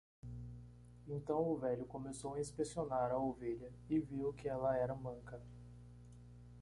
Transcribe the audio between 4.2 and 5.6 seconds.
que ela era manca.